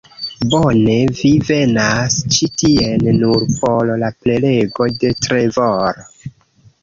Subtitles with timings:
[0.51, 6.01] Bone, vi venas ĉi tien nur por la prelego de Trevor